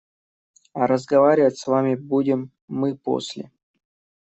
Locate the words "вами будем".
1.67-2.49